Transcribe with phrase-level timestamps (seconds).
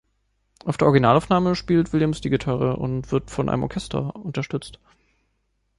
[0.65, 4.79] Auf der Originalaufnahme spielt Williams die Gitarre und wird von einem Orchester unterstützt.